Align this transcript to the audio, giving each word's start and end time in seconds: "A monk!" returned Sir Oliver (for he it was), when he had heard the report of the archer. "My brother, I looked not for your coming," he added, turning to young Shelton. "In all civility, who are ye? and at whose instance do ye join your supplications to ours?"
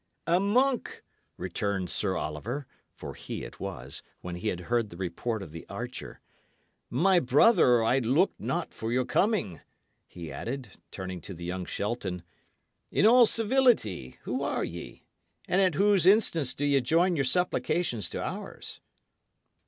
"A 0.25 0.39
monk!" 0.39 1.03
returned 1.37 1.91
Sir 1.91 2.17
Oliver 2.17 2.65
(for 2.95 3.13
he 3.13 3.43
it 3.43 3.59
was), 3.59 4.01
when 4.21 4.35
he 4.37 4.47
had 4.47 4.61
heard 4.61 4.89
the 4.89 4.97
report 4.97 5.43
of 5.43 5.51
the 5.51 5.63
archer. 5.69 6.19
"My 6.89 7.19
brother, 7.19 7.83
I 7.83 7.99
looked 7.99 8.39
not 8.39 8.73
for 8.73 8.91
your 8.91 9.05
coming," 9.05 9.61
he 10.07 10.31
added, 10.31 10.69
turning 10.89 11.21
to 11.21 11.35
young 11.43 11.65
Shelton. 11.65 12.23
"In 12.89 13.05
all 13.05 13.27
civility, 13.27 14.17
who 14.23 14.41
are 14.41 14.63
ye? 14.63 15.03
and 15.47 15.61
at 15.61 15.75
whose 15.75 16.07
instance 16.07 16.55
do 16.55 16.65
ye 16.65 16.81
join 16.81 17.15
your 17.15 17.23
supplications 17.25 18.09
to 18.09 18.23
ours?" 18.23 18.81